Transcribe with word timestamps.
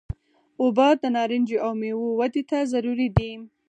اوبه 0.61 0.87
د 1.01 1.03
نارنجو 1.15 1.57
او 1.65 1.71
میوو 1.79 2.09
ودې 2.19 2.43
ته 2.49 2.57
ضروري 2.71 3.07
دي. 3.17 3.31